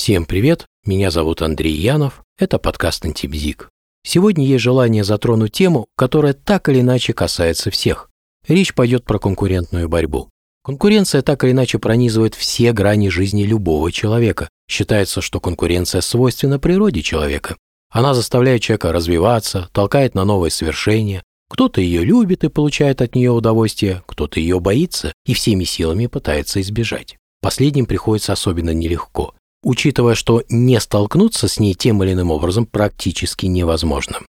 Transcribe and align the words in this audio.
Всем 0.00 0.24
привет, 0.24 0.64
меня 0.86 1.10
зовут 1.10 1.42
Андрей 1.42 1.74
Янов, 1.74 2.22
это 2.38 2.58
подкаст 2.58 3.04
«Антибзик». 3.04 3.68
Сегодня 4.02 4.46
есть 4.46 4.62
желание 4.62 5.04
затронуть 5.04 5.52
тему, 5.52 5.88
которая 5.94 6.32
так 6.32 6.70
или 6.70 6.80
иначе 6.80 7.12
касается 7.12 7.70
всех. 7.70 8.08
Речь 8.48 8.72
пойдет 8.72 9.04
про 9.04 9.18
конкурентную 9.18 9.90
борьбу. 9.90 10.30
Конкуренция 10.64 11.20
так 11.20 11.44
или 11.44 11.50
иначе 11.50 11.78
пронизывает 11.78 12.34
все 12.34 12.72
грани 12.72 13.10
жизни 13.10 13.42
любого 13.42 13.92
человека. 13.92 14.48
Считается, 14.70 15.20
что 15.20 15.38
конкуренция 15.38 16.00
свойственна 16.00 16.58
природе 16.58 17.02
человека. 17.02 17.58
Она 17.90 18.14
заставляет 18.14 18.62
человека 18.62 18.94
развиваться, 18.94 19.68
толкает 19.74 20.14
на 20.14 20.24
новые 20.24 20.50
свершения. 20.50 21.22
Кто-то 21.50 21.82
ее 21.82 22.04
любит 22.04 22.42
и 22.42 22.48
получает 22.48 23.02
от 23.02 23.14
нее 23.14 23.32
удовольствие, 23.32 24.02
кто-то 24.06 24.40
ее 24.40 24.60
боится 24.60 25.12
и 25.26 25.34
всеми 25.34 25.64
силами 25.64 26.06
пытается 26.06 26.62
избежать. 26.62 27.18
Последним 27.42 27.84
приходится 27.84 28.32
особенно 28.32 28.70
нелегко, 28.70 29.34
учитывая, 29.62 30.14
что 30.14 30.42
не 30.48 30.80
столкнуться 30.80 31.48
с 31.48 31.58
ней 31.58 31.74
тем 31.74 32.02
или 32.02 32.12
иным 32.12 32.30
образом 32.30 32.66
практически 32.66 33.46
невозможно. 33.46 34.20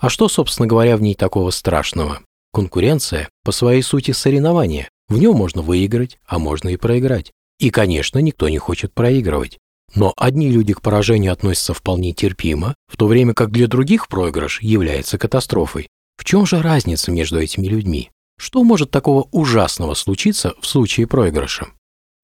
А 0.00 0.08
что, 0.08 0.28
собственно 0.28 0.68
говоря, 0.68 0.96
в 0.96 1.02
ней 1.02 1.14
такого 1.14 1.50
страшного? 1.50 2.20
Конкуренция 2.52 3.28
по 3.44 3.52
своей 3.52 3.82
сути 3.82 4.12
соревнование. 4.12 4.88
В 5.08 5.18
нем 5.18 5.36
можно 5.36 5.62
выиграть, 5.62 6.18
а 6.26 6.38
можно 6.38 6.68
и 6.68 6.76
проиграть. 6.76 7.32
И, 7.58 7.70
конечно, 7.70 8.18
никто 8.18 8.48
не 8.48 8.58
хочет 8.58 8.94
проигрывать. 8.94 9.58
Но 9.94 10.12
одни 10.16 10.50
люди 10.50 10.74
к 10.74 10.82
поражению 10.82 11.32
относятся 11.32 11.74
вполне 11.74 12.12
терпимо, 12.12 12.74
в 12.86 12.96
то 12.96 13.06
время 13.06 13.34
как 13.34 13.50
для 13.50 13.66
других 13.66 14.08
проигрыш 14.08 14.60
является 14.60 15.18
катастрофой. 15.18 15.88
В 16.16 16.24
чем 16.24 16.46
же 16.46 16.60
разница 16.60 17.10
между 17.10 17.40
этими 17.40 17.66
людьми? 17.66 18.10
Что 18.38 18.62
может 18.62 18.90
такого 18.90 19.28
ужасного 19.32 19.94
случиться 19.94 20.54
в 20.60 20.66
случае 20.66 21.06
проигрыша? 21.06 21.68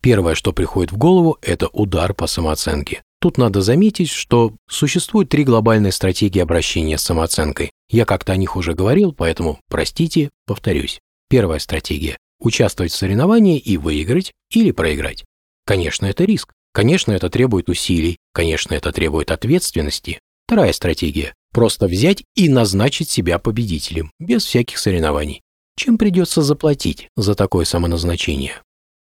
Первое, 0.05 0.35
что 0.35 0.53
приходит 0.53 0.93
в 0.93 0.99
голову, 0.99 1.39
это 1.41 1.69
удар 1.69 2.13
по 2.13 2.27
самооценке. 2.27 3.03
Тут 3.23 3.39
надо 3.39 3.63
заметить, 3.63 4.11
что 4.11 4.53
существует 4.69 5.31
три 5.31 5.45
глобальные 5.45 5.93
стратегии 5.93 6.41
обращения 6.41 6.99
с 6.99 7.03
самооценкой. 7.03 7.71
Я 7.89 8.05
как-то 8.05 8.35
о 8.35 8.37
них 8.37 8.55
уже 8.55 8.75
говорил, 8.75 9.13
поэтому, 9.13 9.59
простите, 9.71 10.29
повторюсь. 10.45 11.01
Первая 11.31 11.59
стратегия– 11.59 12.19
участвовать 12.39 12.93
в 12.93 12.97
соревновании 12.97 13.59
и 13.59 13.79
выиграть 13.79 14.33
или 14.51 14.73
проиграть. 14.73 15.25
Конечно, 15.65 16.05
это 16.05 16.25
риск. 16.25 16.53
Конечно, 16.75 17.13
это 17.13 17.31
требует 17.31 17.71
усилий. 17.71 18.19
Конечно, 18.35 18.75
это 18.75 18.93
требует 18.93 19.31
ответственности. 19.31 20.19
Вторая 20.47 20.75
стратегия– 20.75 21.33
просто 21.55 21.87
взять 21.87 22.25
и 22.37 22.51
назначить 22.51 23.09
себя 23.09 23.39
победителем, 23.39 24.11
без 24.19 24.45
всяких 24.45 24.77
соревнований. 24.77 25.41
Чем 25.79 25.97
придется 25.97 26.43
заплатить 26.43 27.09
за 27.17 27.35
такое 27.35 27.65
самоназначение? 27.65 28.61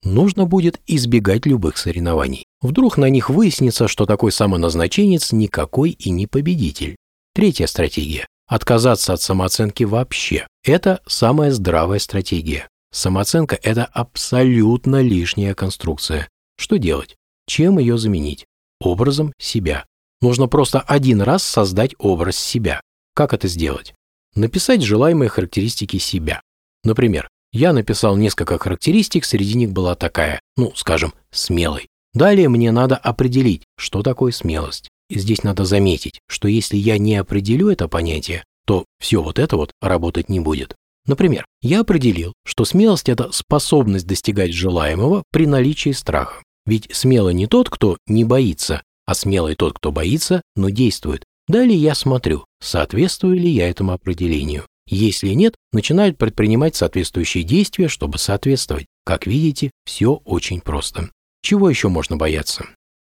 Нужно 0.03 0.47
будет 0.47 0.81
избегать 0.87 1.47
любых 1.47 1.79
соревнований. 1.79 2.45
Вдруг 2.61 2.97
на 2.97 3.09
них 3.11 3.31
выяснится, 3.31 3.89
что 3.89 4.07
такой 4.07 4.33
самоназначенец 4.33 5.33
никакой 5.33 5.91
и 5.91 6.11
не 6.11 6.27
победитель. 6.27 6.97
Третья 7.35 7.67
стратегия– 7.67 8.27
отказаться 8.47 9.13
от 9.13 9.21
самооценки 9.21 9.85
вообще. 9.85 10.47
Это 10.65 11.01
самая 11.07 11.53
здравая 11.53 11.99
стратегия. 11.99 12.69
Самооценка– 12.93 13.59
это 13.63 13.85
абсолютно 13.85 15.03
лишняя 15.03 15.55
конструкция. 15.55 16.29
Что 16.57 16.79
делать? 16.79 17.17
Чем 17.47 17.79
ее 17.79 17.99
заменить? 17.99 18.47
Образом 18.81 19.33
себя. 19.39 19.85
Нужно 20.21 20.49
просто 20.49 20.81
один 20.81 21.21
раз 21.21 21.43
создать 21.43 21.95
образ 21.99 22.37
себя. 22.37 22.81
Как 23.15 23.35
это 23.35 23.49
сделать? 23.49 23.95
Написать 24.35 24.83
желаемые 24.83 25.29
характеристики 25.29 25.99
себя. 25.99 26.41
Например, 26.85 27.29
я 27.57 27.73
написал 27.73 28.17
несколько 28.17 28.59
характеристик, 28.59 29.25
среди 29.25 29.55
них 29.55 29.73
была 29.73 29.95
такая, 29.95 30.41
ну, 30.57 30.73
скажем, 30.75 31.15
смелой. 31.31 31.89
Далее 32.13 32.51
мне 32.51 32.71
надо 32.71 32.97
определить, 32.97 33.65
что 33.79 34.03
такое 34.03 34.33
смелость. 34.33 34.91
И 35.09 35.19
здесь 35.19 35.43
надо 35.43 35.65
заметить, 35.65 36.21
что 36.29 36.49
если 36.49 36.77
я 36.77 36.99
не 36.99 37.17
определю 37.17 37.71
это 37.71 37.89
понятие, 37.89 38.45
то 38.67 38.85
все 39.01 39.23
вот 39.23 39.39
это 39.39 39.57
вот 39.57 39.73
работать 39.81 40.29
не 40.29 40.39
будет. 40.39 40.75
Например, 41.07 41.47
я 41.63 41.81
определил, 41.81 42.35
что 42.45 42.65
смелость– 42.65 43.09
это 43.11 43.33
способность 43.33 44.07
достигать 44.07 44.53
желаемого 44.53 45.23
при 45.31 45.47
наличии 45.47 45.93
страха. 45.93 46.43
Ведь 46.67 46.95
смелый 46.95 47.33
не 47.33 47.47
тот, 47.47 47.71
кто 47.71 47.97
не 48.07 48.25
боится, 48.25 48.83
а 49.07 49.15
смелый 49.15 49.55
тот, 49.55 49.79
кто 49.79 49.93
боится, 49.93 50.43
но 50.57 50.69
действует. 50.69 51.25
Далее 51.49 51.79
я 51.79 51.95
смотрю, 51.95 52.45
соответствую 52.61 53.37
ли 53.37 53.49
я 53.49 53.71
этому 53.71 53.93
определению. 53.93 54.65
Если 54.89 55.31
нет, 55.31 55.57
начинают 55.73 56.17
предпринимать 56.17 56.77
соответствующие 56.77 57.43
действия, 57.45 57.89
чтобы 57.89 58.19
соответствовать. 58.19 58.87
Как 59.05 59.27
видите, 59.27 59.71
все 59.85 60.21
очень 60.25 60.61
просто. 60.61 61.11
Чего 61.43 61.69
еще 61.69 61.89
можно 61.89 62.17
бояться? 62.17 62.67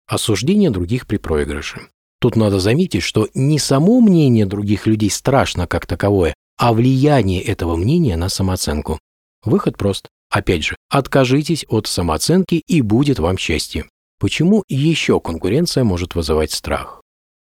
Осуждение 0.06 0.70
других 0.70 1.06
при 1.06 1.16
проигрыше. 1.16 1.88
Тут 2.20 2.36
надо 2.36 2.58
заметить, 2.60 3.02
что 3.02 3.28
не 3.34 3.58
само 3.58 4.00
мнение 4.00 4.46
других 4.46 4.86
людей 4.86 5.10
страшно 5.10 5.66
как 5.66 5.86
таковое, 5.86 6.34
а 6.56 6.72
влияние 6.72 7.42
этого 7.42 7.76
мнения 7.76 8.16
на 8.16 8.28
самооценку. 8.28 8.98
Выход 9.44 9.76
прост. 9.76 10.08
Опять 10.30 10.64
же, 10.64 10.76
откажитесь 10.88 11.64
от 11.68 11.86
самооценки 11.86 12.62
и 12.66 12.80
будет 12.80 13.18
вам 13.18 13.36
счастье. 13.38 13.86
Почему 14.18 14.64
еще 14.68 15.20
конкуренция 15.20 15.84
может 15.84 16.14
вызывать 16.14 16.50
страх? 16.50 17.02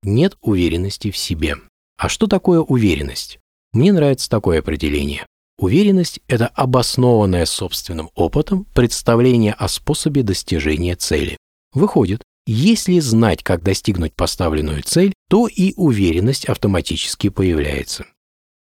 Нет 0.03 0.37
уверенности 0.41 1.11
в 1.11 1.17
себе. 1.17 1.57
А 1.99 2.09
что 2.09 2.27
такое 2.27 2.61
уверенность? 2.61 3.39
Мне 3.73 3.93
нравится 3.93 4.29
такое 4.29 4.59
определение. 4.59 5.27
Уверенность– 5.59 6.21
это 6.29 6.47
обоснованное 6.47 7.45
собственным 7.47 8.11
опытом 8.15 8.65
представление 8.75 9.53
о 9.53 9.69
способе 9.69 10.23
достижения 10.23 10.97
цели. 10.97 11.37
Выходит, 11.73 12.23
если 12.47 12.99
знать, 12.99 13.43
как 13.43 13.63
достигнуть 13.63 14.15
поставленную 14.15 14.83
цель, 14.83 15.13
то 15.29 15.47
и 15.47 15.75
уверенность 15.77 16.47
автоматически 16.47 17.29
появляется. 17.29 18.07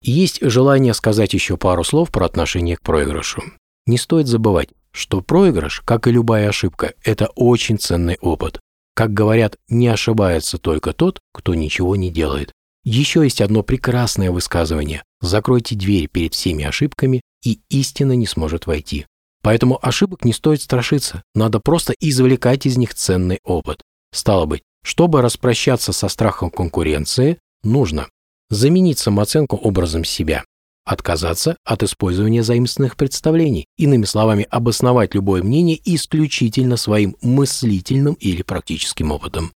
Есть 0.02 0.40
желание 0.42 0.92
сказать 0.92 1.32
еще 1.32 1.56
пару 1.56 1.84
слов 1.84 2.10
про 2.10 2.26
отношение 2.26 2.76
к 2.76 2.82
проигрышу. 2.82 3.42
Не 3.86 3.96
стоит 3.96 4.26
забывать, 4.26 4.70
что 4.90 5.22
проигрыш, 5.22 5.82
как 5.84 6.06
и 6.06 6.10
любая 6.10 6.48
ошибка, 6.48 6.94
это 7.02 7.28
очень 7.34 7.78
ценный 7.78 8.18
опыт. 8.20 8.60
Как 8.94 9.14
говорят, 9.14 9.56
не 9.68 9.88
ошибается 9.88 10.58
только 10.58 10.92
тот, 10.92 11.20
кто 11.32 11.54
ничего 11.54 11.96
не 11.96 12.10
делает. 12.10 12.52
Еще 12.90 13.22
есть 13.22 13.42
одно 13.42 13.62
прекрасное 13.62 14.30
высказывание. 14.30 15.02
Закройте 15.20 15.76
дверь 15.76 16.08
перед 16.08 16.32
всеми 16.32 16.64
ошибками, 16.64 17.20
и 17.44 17.60
истина 17.68 18.12
не 18.12 18.26
сможет 18.26 18.66
войти. 18.66 19.04
Поэтому 19.42 19.78
ошибок 19.82 20.24
не 20.24 20.32
стоит 20.32 20.62
страшиться, 20.62 21.22
надо 21.34 21.60
просто 21.60 21.92
извлекать 22.00 22.64
из 22.64 22.78
них 22.78 22.94
ценный 22.94 23.40
опыт. 23.44 23.82
Стало 24.10 24.46
быть, 24.46 24.62
чтобы 24.82 25.20
распрощаться 25.20 25.92
со 25.92 26.08
страхом 26.08 26.50
конкуренции, 26.50 27.36
нужно 27.62 28.08
заменить 28.48 28.98
самооценку 28.98 29.56
образом 29.58 30.02
себя, 30.02 30.42
отказаться 30.86 31.58
от 31.66 31.82
использования 31.82 32.42
заимственных 32.42 32.96
представлений, 32.96 33.66
иными 33.76 34.06
словами, 34.06 34.46
обосновать 34.48 35.14
любое 35.14 35.42
мнение 35.42 35.78
исключительно 35.84 36.78
своим 36.78 37.16
мыслительным 37.20 38.14
или 38.14 38.40
практическим 38.40 39.12
опытом, 39.12 39.52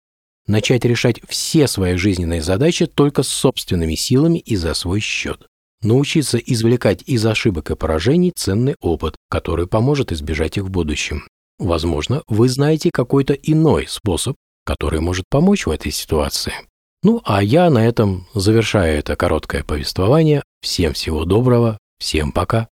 начать 0.47 0.85
решать 0.85 1.22
все 1.28 1.68
свои 1.68 1.96
жизненные 1.96 2.41
задачи 2.41 2.85
только 2.85 3.24
с 3.24 3.28
собственными 3.28 3.96
силами 3.96 4.40
и 4.40 4.56
за 4.56 4.74
свой 4.74 5.00
счет. 5.00 5.47
Научиться 5.81 6.38
извлекать 6.38 7.02
из 7.07 7.25
ошибок 7.25 7.72
и 7.72 7.75
поражений 7.75 8.31
ценный 8.35 8.75
опыт, 8.81 9.16
который 9.29 9.68
поможет 9.68 10.12
избежать 10.12 10.57
их 10.57 10.66
в 10.66 10.69
будущем. 10.69 11.28
Возможно, 11.57 12.24
вы 12.28 12.50
знаете 12.50 12.90
какой-то 12.91 13.34
иной 13.34 13.88
способ, 13.88 14.35
который 14.66 15.00
может 15.00 15.25
помочь 15.29 15.66
в 15.66 15.72
этой 15.72 15.91
ситуации. 15.91 16.53
Ну, 17.03 17.22
а 17.23 17.41
я 17.41 17.69
на 17.69 17.85
этом 17.85 18.28
завершаю 18.35 19.00
это 19.00 19.16
короткое 19.16 19.63
повествование. 19.63 20.44
Всем 20.62 20.94
всего 20.94 21.25
доброго, 21.25 21.79
всем 21.97 22.31
пока. 22.31 22.71